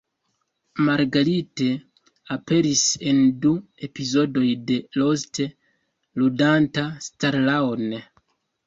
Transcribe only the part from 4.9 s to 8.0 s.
"Lost", ludanta Starla-on.